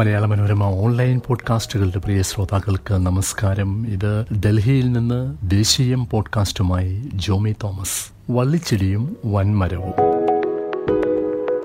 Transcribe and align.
Malayala 0.00 0.24
Manorama 0.24 0.62
online 0.62 1.20
പോഡ്കാസ്റ്റുകളുടെ 1.26 1.98
പ്രിയ 1.98 2.22
ശ്രോതാക്കൾക്ക് 2.22 2.94
നമസ്കാരം. 2.94 3.86
ഇത് 3.86 4.24
ഡൽഹിയിൽ 4.46 4.92
നിന്ന് 4.92 5.36
ദേശീയം 5.50 6.06
പോഡ്കാസ്റ്റുമായി 6.10 7.08
ജോമി 7.14 7.54
തോമസ്. 7.64 8.32
വള്ളിച്ചെടിയും 8.32 9.16
വൻമരവും. 9.24 9.92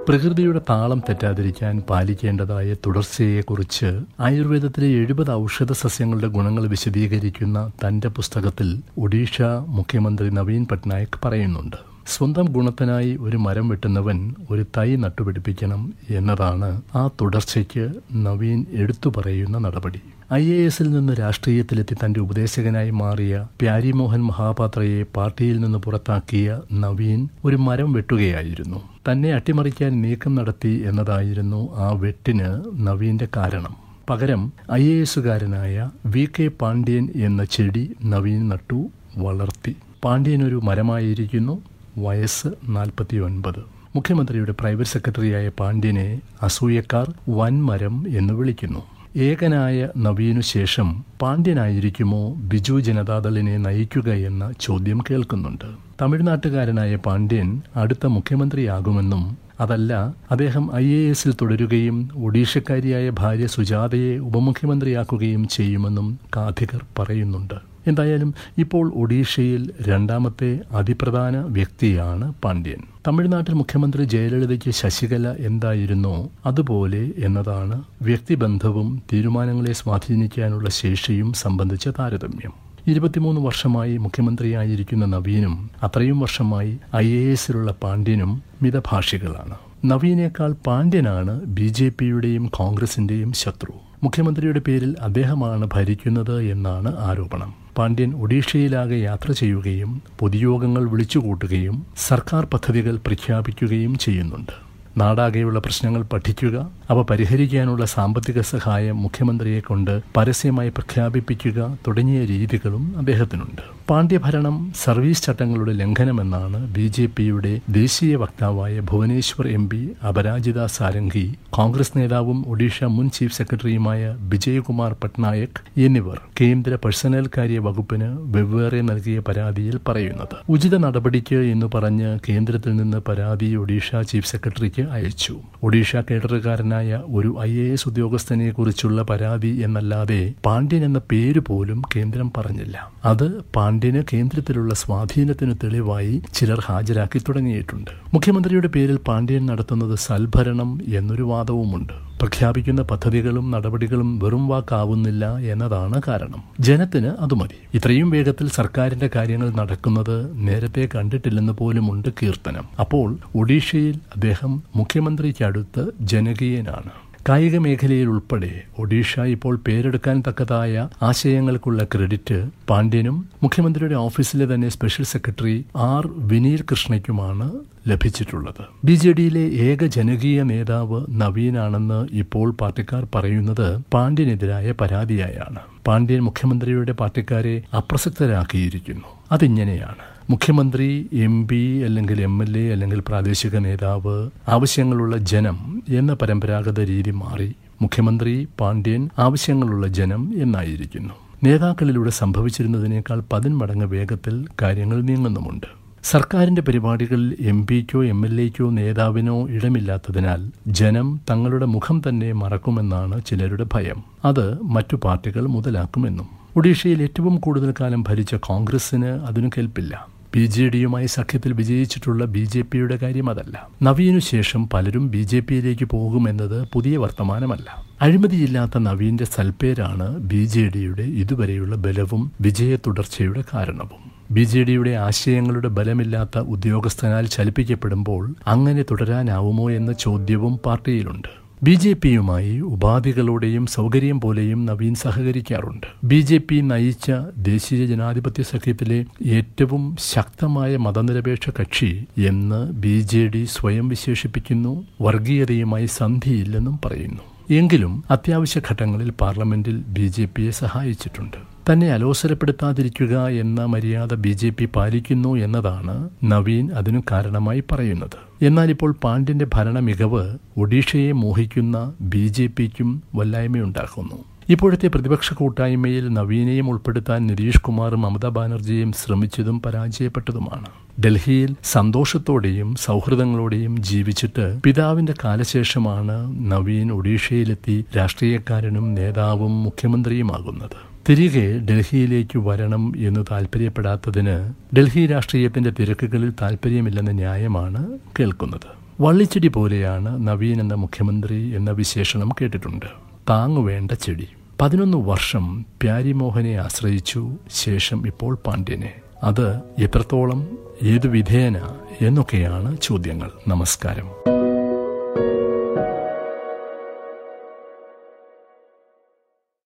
പ്രകൃതിയുടെ 0.10 0.62
താളം 0.70 1.00
തെറ്റാതിരിക്കാൻ 1.00 1.80
പാലിക്കേണ്ടതായ 1.90 2.74
തുടർച്ചയെക്കുറിച്ച് 2.74 4.00
ആയുർവേദത്തിലെ 4.20 4.88
എഴുപത് 4.88 5.32
ഔഷധ 5.32 5.72
സസ്യങ്ങളുടെ 5.72 6.28
ഗുണങ്ങൾ 6.28 6.68
വിശദീകരിക്കുന്ന 6.68 7.72
തന്റെ 7.88 8.08
പുസ്തകത്തിൽ 8.08 8.82
ഒഡീഷ 8.98 9.42
മുഖ്യമന്ത്രി 9.68 10.30
നവീൻ 10.30 10.66
പട്നായിക് 10.72 11.28
പറയുന്നുണ്ട്. 11.28 11.95
സ്വന്തം 12.08 12.46
ഗുണത്തിനായി 12.46 13.18
ഒരു 13.22 13.38
മരം 13.38 13.70
വെട്ടുന്നവൻ 13.70 14.36
ഒരു 14.52 14.66
തൈ 14.78 14.96
നട്ടുപിടിപ്പിക്കണം 14.96 15.94
എന്നതാണ് 16.10 16.82
ആ 16.96 17.10
തുടർച്ചയ്ക്ക് 17.22 17.86
നവീൻ 18.26 18.66
എടുത്തു 18.72 19.10
പറയുന്ന 19.18 19.58
നടപടി. 19.58 20.02
ഐ 20.34 20.52
എ 20.52 20.66
എസിൽ 20.66 20.92
നിന്ന് 20.92 21.14
രാഷ്ട്രീയത്തിലെത്തി 21.14 21.94
തന്റെ 21.94 22.20
ഉപദേശകനായി 22.20 22.90
മാറിയ 22.90 23.48
പ്യാരിമോഹൻ 23.62 24.24
മഹാപാത്രയെ 24.24 25.04
പാർട്ടിയിൽ 25.16 25.60
നിന്ന് 25.60 25.78
പുറത്താക്കിയ 25.78 26.62
നവീൻ 26.74 27.28
ഒരു 27.46 27.56
മരം 27.56 27.94
വെട്ടുകയായിരുന്നു. 27.94 28.82
തന്നെ 29.12 29.32
അട്ടിമറിക്കാൻ 29.32 30.02
നീക്കം 30.02 30.36
നടത്തി 30.36 30.84
എന്നതായിരുന്നു 30.86 31.76
ആ 31.76 31.92
വെട്ടിന് 31.92 32.50
നവീന്റെ 32.88 33.28
കാരണം. 33.38 33.76
പകരം 34.10 34.54
ഐ 34.74 34.84
എ 34.84 35.02
എസുകാരനായ 35.02 35.90
വി 36.06 36.30
കെ 36.40 36.48
പാണ്ഡ്യൻ 36.48 37.10
എന്ന 37.16 37.44
ചെടി 37.44 37.96
നവീൻ 38.06 38.50
നട്ടു 38.50 38.90
വളർത്തി. 39.18 39.76
പാണ്ഡ്യൻ 40.04 40.48
ഒരു 40.48 40.62
മരമായിരിക്കുന്നു. 40.64 41.62
വയസ്സ് 41.98 42.48
നാൽപ്പത്തി 42.70 43.18
ഒൻപത് 43.18 43.60
മുഖ്യമന്ത്രിയുടെ 43.96 44.52
പ്രൈവറ്റ് 44.52 44.90
സെക്രട്ടറിയായ 44.90 45.50
പാണ്ഡ്യനെ 45.50 46.22
അസൂയക്കാർ 46.42 47.14
വൻമരം 47.30 48.06
എന്ന് 48.08 48.34
വിളിക്കുന്നു. 48.34 48.80
ഏകനായ 49.18 49.90
നവീനു 49.98 50.42
ശേഷം 50.42 51.06
പാണ്ഡ്യനായിരിക്കുമോ 51.22 52.34
ബിജു 52.34 52.80
ജനതാദളിനെ 52.80 53.58
നയിക്കുക 53.58 54.10
എന്ന 54.10 54.52
ചോദ്യം 54.62 55.04
കേൾക്കുന്നുണ്ട്. 55.10 55.66
തമിഴ്നാട്ടുകാരനായ 56.02 56.96
പാണ്ഡ്യൻ 56.96 57.62
അടുത്ത 57.76 58.06
മുഖ്യമന്ത്രിയാകുമെന്നും 58.06 59.38
അതല്ല 59.60 60.14
അദ്ദേഹം 60.32 60.76
ഐ 60.76 60.86
എ 60.86 61.10
എസിൽ 61.10 61.34
തുടരുകയും 61.42 62.10
ഒഡീഷക്കാരിയായ 62.16 63.10
ഭാര്യ 63.10 63.48
സുജാതയെ 63.48 64.18
ഉപമുഖ്യമന്ത്രിയാക്കുകയും 64.18 65.48
ചെയ്യുമെന്നും 65.48 66.20
കാഥികർ 66.36 66.86
പറയുന്നുണ്ട്. 67.00 67.75
എന്തായാലും 67.88 68.34
ഇപ്പോൾ 68.58 68.94
ഒഡീഷയിൽ 68.96 69.72
രണ്ടാമത്തെ 69.82 70.60
അതിപ്രധാന 70.72 71.38
വ്യക്തിയാണ് 71.38 72.34
പാണ്ഡ്യൻ. 72.44 72.82
തമിഴ്നാട്ടിൽ 73.08 73.54
മുഖ്യമന്ത്രി 73.54 74.04
ജയലളിതയ്ക്ക് 74.04 74.72
ശശികല 74.72 75.36
എന്തായിരുന്നോ? 75.40 76.30
അതുപോലെ 76.46 77.12
എന്നതാണ് 77.18 77.84
വ്യക്തിബന്ധവും 78.02 79.04
തീരുമാനങ്ങളെ 79.14 79.74
സ്വാധീനിക്കാനുള്ള 79.74 80.70
ശേഷിയും 80.70 81.34
സംബന്ധിച്ച 81.34 81.88
താരതമ്യം. 81.88 82.54
ഇരുപത്തിമൂന്ന് 82.88 83.42
വർഷമായി 83.42 83.98
മുഖ്യമന്ത്രിയായിരിക്കുന്ന 83.98 85.06
നവീനും 85.06 85.70
അത്രയും 85.84 86.20
വർഷമായി 86.20 86.78
ഐ 86.96 87.08
എ 87.08 87.32
എസിലുള്ള 87.32 87.72
പാണ്ഡ്യനും 87.72 88.44
മിതഭാഷികളാണ്. 88.62 89.56
നവീനേക്കാൾ 89.86 90.56
പാണ്ഡ്യനാണ് 90.68 91.46
ബി 91.46 91.68
ജെ 91.68 91.92
പിയുടെയും 92.00 92.46
കോൺഗ്രസിന്റെയും 92.46 93.34
ശത്രു. 93.34 93.74
മുഖ്യമന്ത്രിയുടെ 94.04 94.60
പേരിൽ 94.60 94.96
അദ്ദേഹമാണ് 95.02 95.70
ഭരിക്കുന്നത് 95.74 96.42
എന്നാണ് 96.42 96.98
ആരോപണം. 96.98 97.65
പാണ്ഡ്യൻ 97.78 98.14
ഒഡീഷയിലാകെ 98.16 99.00
യാത്ര 99.00 99.32
ചെയ്യുകയും 99.32 100.02
പൊതുയോഗങ്ങൾ 100.20 100.90
വിളിച്ചുകൂട്ടുകയും 100.90 101.86
സർക്കാർ 101.98 102.46
പദ്ധതികൾ 102.46 102.98
പ്രഖ്യാപിക്കുകയും 102.98 103.98
ചെയ്യുന്നുണ്ട്. 103.98 104.52
നാടാകെയുള്ള 104.98 105.60
പ്രശ്നങ്ങൾ 105.60 106.02
പഠിക്കുക 106.02 106.72
അവ 106.90 107.02
പരിഹരിക്കാനുള്ള 107.02 107.86
സാമ്പത്തിക 107.86 108.42
സഹായം 108.42 109.02
മുഖ്യമന്ത്രിയെ 109.02 109.60
കൊണ്ട് 109.60 110.02
പരസ്യമായി 110.18 110.70
പ്രഖ്യാപിപ്പിക്കുക 110.70 111.78
തുടങ്ങിയ 111.88 112.26
രീതികളും 112.26 112.98
അദ്ദേഹത്തിനുണ്ട്. 112.98 113.75
പാണ്ഡ്യഭരണം 113.90 114.56
സർവീസ് 114.84 115.24
ചട്ടങ്ങളുടെ 115.24 115.74
ലംഘനമെന്നാണ് 115.80 116.60
ബി 116.76 116.86
ജെ 116.88 117.04
പിയുടെ 117.18 117.52
ദേശീയ 117.76 118.14
വക്താവായ 118.16 118.80
ഭുവനേശ്വർ 118.92 119.46
എം 119.48 119.70
പി 119.70 119.82
അപരാജിത 120.10 120.66
സാരംഗി 120.76 121.26
കോൺഗ്രസ് 121.50 121.94
നേതാവും 121.98 122.40
ഒഡീഷ 122.48 122.78
മുൻ 122.96 123.08
ചീഫ് 123.10 123.36
സെക്രട്ടറിയുമായ 123.36 124.02
വിജയകുമാർ 124.32 124.94
പട്നായക് 125.04 125.60
എന്നിവർ 125.78 126.18
കേന്ദ്ര 126.42 126.80
പേഴ്സണൽ 126.86 127.28
കാര്യ 127.38 127.60
വകുപ്പിന് 127.60 128.10
വെവ്വേറെ 128.36 128.82
നൽകിയ 128.82 129.20
പരാതിയിൽ 129.28 129.78
പറയുന്നത്. 129.90 130.36
ഉചിത 130.50 130.76
നടപടിക്ക് 130.78 131.40
എന്ന് 131.54 131.70
പറഞ്ഞ് 131.76 132.10
കേന്ദ്രത്തിൽ 132.30 132.76
നിന്ന് 132.76 133.02
പരാതി 133.10 133.52
ഒഡീഷ 133.56 134.02
ചീഫ് 134.12 134.32
സെക്രട്ടറിക്ക് 134.34 134.86
അയച്ചു. 134.98 135.36
ഒഡീഷ 135.64 135.96
കേഡറുകാരനായ 136.10 136.90
ഒരു 137.18 137.30
ഐ 137.42 137.52
എ 137.60 137.68
എസ് 137.74 137.88
ഉദ്യോഗസ്ഥനെ 137.92 138.50
കുറിച്ചുള്ള 138.52 139.02
പരാതി 139.12 139.54
എന്നല്ലാതെ 139.68 140.22
പാണ്ഡ്യൻ 140.48 140.84
എന്ന 140.90 141.00
പേര് 141.12 141.44
പോലും 141.52 141.80
കേന്ദ്രം 141.96 142.28
പറഞ്ഞില്ല. 142.38 142.76
അത് 143.06 143.28
പാണ്ഡ്യന് 143.76 144.02
കേന്ദ്രത്തിലുള്ള 144.14 144.74
സ്വാധീനത്തിന് 144.74 145.54
തെളിവായി 145.64 146.22
ചിലർ 146.34 146.60
ഹാജരാക്കി 146.66 147.20
തുടങ്ങിയിട്ടുണ്ട്. 147.20 147.92
മുഖ്യമന്ത്രിയുടെ 148.14 148.68
പേരിൽ 148.76 148.98
പാണ്ഡ്യൻ 149.08 149.46
നടത്തുന്നത് 149.46 149.96
സൽഭരണം 149.96 150.80
എന്നൊരു 151.00 151.24
വാദവുമുണ്ട്. 151.24 151.94
പ്രഖ്യാപിക്കുന്ന 152.22 152.82
പദ്ധതികളും 152.82 153.52
നടപടികളും 153.52 154.20
വെറും 154.20 154.48
വാക്കാവുന്നില്ല 154.48 155.38
എന്നതാണ് 155.54 156.02
കാരണം. 156.08 156.42
ജനത്തിന് 156.60 157.10
അത് 157.26 157.34
മതി 157.34 157.58
ഇത്രയും 157.74 158.10
വേഗത്തിൽ 158.10 158.48
സർക്കാരിന്റെ 158.50 159.10
കാര്യങ്ങൾ 159.16 159.50
നടക്കുന്നത് 159.62 160.16
നേരത്തെ 160.48 160.90
കണ്ടിട്ടില്ലെന്ന് 160.96 161.54
പോലുമുണ്ട് 161.54 162.10
കീർത്തനം. 162.22 162.68
അപ്പോൾ 162.80 163.18
ഒഡീഷയിൽ 163.36 163.98
അദ്ദേഹം 164.16 164.64
മുഖ്യമന്ത്രിക്കടുത്ത് 164.76 165.86
ജനകീയനാണ്. 166.14 166.94
കായിക 167.30 167.58
മേഖലയിൽ 167.58 168.08
ഉൾപ്പെടെ 168.08 168.64
ഒഡീഷ 168.80 169.20
ഇപ്പോൾ 169.20 169.56
പേരെടുക്കാൻ 169.56 170.24
തക്കതായ 170.28 170.90
ആശയങ്ങൾക്കുള്ള 171.02 171.84
ക്രെഡിറ്റ് 171.84 172.50
പാണ്ഡ്യനും 172.70 173.30
മുഖ്യമന്ത്രിയുടെ 173.44 173.96
ഓഫീസിലെ 173.96 174.56
തന്നെ 174.56 174.70
സ്പെഷ്യൽ 174.70 175.06
സെക്രട്ടറി 175.06 175.66
ആർ 175.76 176.10
വിനീർ 176.16 176.64
കൃഷ്ണയ്ക്കുമാണ് 176.72 177.52
ലഭിച്ചിട്ടുള്ളത്. 177.88 178.66
ബി 178.86 178.94
ജെ 178.94 179.12
ഡിയിലെ 179.12 179.40
ഏക 179.40 179.86
ജനകീയ 179.86 180.44
നേതാവ് 180.44 181.06
നവീനാണെന്ന് 181.12 182.08
ഇപ്പോൾ 182.12 182.52
പാർട്ടിക്കാർ 182.52 183.08
പറയുന്നത് 183.16 183.80
പാണ്ഡ്യനെതിരായ 183.94 184.72
പരാതിയായാണ്. 184.72 185.60
പാണ്ഡ്യൻ 185.88 186.20
മുഖ്യമന്ത്രിയുടെ 186.20 186.92
പാർട്ടിക്കാരെ 186.92 187.64
അപ്രസക്തരാക്കിയിരിക്കുന്നു. 187.78 189.08
അതിങ്ങനെയാണ്. 189.32 190.15
മുഖ്യമന്ത്രി 190.30 191.10
എം 191.14 191.48
പി 191.48 191.84
അല്ലെങ്കിൽ 191.84 192.22
എം 192.22 192.44
എൽ 192.44 192.58
എ 192.58 192.72
അല്ലെങ്കിൽ 192.72 193.00
പ്രാദേശിക 193.00 193.58
നേതാവ് 193.58 194.30
ആവശ്യങ്ങളുള്ള 194.48 195.18
ജനം 195.18 195.84
എന്ന 195.90 196.14
പരമ്പരാഗത 196.14 196.80
രീതി 196.80 197.12
മാറി 197.12 197.56
മുഖ്യമന്ത്രി 197.82 198.48
പാണ്ഡ്യൻ 198.60 199.10
ആവശ്യങ്ങളുള്ള 199.20 199.88
ജനം 199.88 200.34
എന്നായിരിക്കുന്നു. 200.36 201.14
നേതാക്കളിലൂടെ 201.44 202.10
സംഭവിച്ചിരുന്നതിനേക്കാൾ 202.10 203.24
പതിന്മടങ്ങ് 203.34 203.86
വേഗത്തിൽ 203.86 204.46
കാര്യങ്ങൾ 204.62 205.02
നീങ്ങുന്നുമുണ്ട്. 205.02 205.68
സർക്കാരിന്റെ 206.04 206.62
പരിപാടികളിൽ 206.62 207.38
എം 207.40 207.68
പിക്കോ 207.68 208.04
എം 208.04 208.26
എൽ 208.26 208.42
എക്കോ 208.42 208.70
നേതാവിനോ 208.70 209.50
ഇടമില്ലാത്തതിനാൽ 209.50 210.52
ജനം 210.68 211.22
തങ്ങളുടെ 211.30 211.66
മുഖം 211.66 212.02
തന്നെ 212.10 212.32
മറക്കുമെന്നാണ് 212.32 213.26
ചിലരുടെ 213.26 213.66
ഭയം. 213.74 214.04
അത് 214.26 214.64
മറ്റു 214.64 214.96
പാർട്ടികൾ 214.96 215.48
മുതലാക്കുമെന്നും. 215.48 216.28
ഒഡീഷയിൽ 216.56 217.02
ഏറ്റവും 217.02 217.38
കൂടുതൽ 217.38 217.74
കാലം 217.80 218.04
ഭരിച്ച 218.08 218.36
കോൺഗ്രസിന് 218.36 219.06
അതിനു 219.06 219.48
കേൾപ്പില്ല 219.48 220.15
ബി 220.36 220.46
ജെ 220.46 220.70
ഡിയുമായി 220.70 221.06
സഖ്യത്തിൽ 221.06 221.54
വിജയിച്ചിട്ടുള്ള 221.54 222.26
ബി 222.26 222.40
ജെ 222.40 222.62
പിയുടെ 222.62 222.96
കാര്യം 222.98 223.30
അതല്ല 223.30 223.70
നവീനു 223.82 224.20
ശേഷം 224.20 224.70
പലരും 224.74 225.10
ബി 225.10 225.22
ജെ 225.24 225.40
പിയിലേക്ക് 225.40 225.86
പോകുമെന്നത് 225.86 226.66
പുതിയ 226.74 226.98
വർത്തമാനമല്ല. 226.98 227.86
അഴിമതിയില്ലാത്ത 228.02 228.78
നവീന്റെ 228.78 229.26
സൽപ്പേരാണ് 229.26 230.20
ബി 230.20 230.46
ജെ 230.46 230.72
ഡിയുടെ 230.76 231.02
ഇതുവരെയുള്ള 231.02 231.76
ബലവും 231.76 232.32
വിജയ 232.42 232.76
തുടർച്ചയുടെ 232.76 233.44
കാരണവും. 233.54 234.02
ബി 234.32 234.42
ജെ 234.42 234.64
ഡിയുടെ 234.64 234.90
ആശയങ്ങളുടെ 234.90 235.68
ബലമില്ലാത്ത 235.68 236.38
ഉദ്യോഗസ്ഥനാൽ 236.38 237.26
ചലിപ്പിക്കപ്പെടുമ്പോൾ 237.26 238.36
അങ്ങനെ 238.48 238.84
തുടരാനാവുമോ 238.92 239.72
എന്ന 239.72 239.94
ചോദ്യവും 239.94 240.58
പാർട്ടിയിലുണ്ട്. 240.66 241.45
ബി 241.64 241.74
ജെ 241.74 241.94
പിയുമായി 241.94 242.60
ഉപാധികളോടെയും 242.60 243.66
സൗകര്യം 243.66 244.22
പോലെയും 244.22 244.66
നവീൻ 244.66 244.96
സഹകരിക്കാറുണ്ട്. 244.96 245.88
ബി 246.04 246.22
ജെ 246.22 246.38
പി 246.38 246.56
നയിച്ച 246.56 247.12
ദേശീയ 247.38 247.86
ജനാധിപത്യ 247.86 248.44
സഖ്യത്തിലെ 248.44 249.06
ഏറ്റവും 249.26 249.96
ശക്തമായ 250.00 250.78
മതനിരപേക്ഷ 250.78 251.50
കക്ഷി 251.50 252.06
എന്ന് 252.18 252.72
ബി 252.74 253.02
ജെ 253.02 253.28
ഡി 253.28 253.46
സ്വയം 253.46 253.90
വിശേഷിപ്പിക്കുന്നു 253.90 254.86
വർഗീയതയുമായി 255.02 255.86
സന്ധിയില്ലെന്നും 255.86 256.80
പറയുന്നു. 256.86 257.22
എങ്കിലും 257.50 258.04
അത്യാവശ്യ 258.12 258.62
ഘട്ടങ്ങളിൽ 258.72 259.10
പാർലമെന്റിൽ 259.10 259.78
ബി 259.78 260.08
ജെ 260.08 260.26
പിയെ 260.26 260.52
സഹായിച്ചിട്ടുണ്ട്. 260.52 261.55
തന്നെ 261.72 261.92
അലോസരപ്പെടുത്താതിരിക്കുക 261.92 263.28
എന്ന 263.28 263.66
മര്യാദ 263.66 264.14
ബി 264.14 264.30
ജെ 264.30 264.50
പി 264.50 264.66
പാലിക്കുന്നു 264.76 265.36
എന്നതാണ് 265.36 266.10
നവീൻ 266.24 266.72
അതിനു 266.72 267.00
കാരണമായി 267.12 267.64
പറയുന്നത്. 267.72 268.46
എന്നാൽ 268.46 268.70
ഇപ്പോൾ 268.70 268.96
പാണ്ഡ്യന്റെ 269.04 269.48
ഭരണ 269.54 269.80
മികവ് 269.80 270.38
ഒഡീഷയെ 270.58 271.12
മോഹിക്കുന്ന 271.12 271.94
ബി 272.02 272.28
ജെ 272.28 272.48
പിക്കും 272.48 273.04
വല്ലായ്മയുണ്ടാക്കുന്നു. 273.16 274.16
ഇപ്പോഴത്തെ 274.50 274.88
പ്രതിപക്ഷ 274.88 275.34
കൂട്ടായ്മയിൽ 275.34 276.14
നവീനെയും 276.14 276.70
ഉൾപ്പെടുത്താൻ 276.70 277.28
നിതീഷ് 277.28 277.62
കുമാറും 277.62 278.02
മമതാ 278.02 278.30
ബാനർജിയും 278.30 278.94
ശ്രമിച്ചതും 278.94 279.62
പരാജയപ്പെട്ടതുമാണ്. 279.62 280.66
ഡൽഹിയിൽ 281.06 281.56
സന്തോഷത്തോടെയും 281.64 282.76
സൗഹൃദങ്ങളോടെയും 282.76 283.84
ജീവിച്ചിട്ട് 283.84 284.60
പിതാവിന്റെ 284.64 285.14
കാലശേഷമാണ് 285.24 286.52
നവീൻ 286.52 286.92
ഒഡീഷയിലെത്തി 286.92 287.86
രാഷ്ട്രീയക്കാരനും 287.98 288.94
നേതാവും 288.94 289.64
മുഖ്യമന്ത്രിയുമാകുന്നത്. 289.64 290.78
തിരികെ 291.10 291.60
ഡൽഹിയിലേക്ക് 291.60 292.38
വരണം 292.38 292.94
എന്ന് 292.98 293.26
താൽപ്പര്യപ്പെടാത്തതിന് 293.32 294.54
ഡൽഹി 294.76 295.08
രാഷ്ട്രീയത്തിന്റെ 295.08 295.70
തിരക്കുകളിൽ 295.70 296.34
താൽപ്പര്യമില്ലെന്ന 296.42 297.12
ന്യായമാണ് 297.12 297.98
കേൾക്കുന്നത്. 298.20 298.68
വള്ളിച്ചെടി 299.02 299.48
പോലെയാണ് 299.48 300.28
നവീൻ 300.28 300.60
എന്ന 300.62 300.74
മുഖ്യമന്ത്രി 300.74 301.50
എന്ന 301.56 301.72
വിശേഷണം 301.72 302.30
കേട്ടിട്ടുണ്ട്. 302.42 302.86
താങ്ങുവേണ്ട 303.30 303.92
ചെടി. 303.92 304.28
പതിനൊന്ന് 304.62 304.98
വർഷം 304.98 305.66
പ്യാരിമോഹനെ 305.82 306.56
ആശ്രയിച്ചു 306.56 307.32
ശേഷം 307.54 308.08
ഇപ്പോൾ 308.08 308.36
പാണ്ഡ്യനെ. 308.36 308.94
അത് 309.24 309.58
എത്രത്തോളം 309.80 310.58
ഏതു 310.84 311.08
വിധേയന 311.08 311.62
എന്നൊക്കെയാണ് 312.02 312.78
ചോദ്യങ്ങൾ. 312.82 313.32
നമസ്കാരം. 313.48 314.35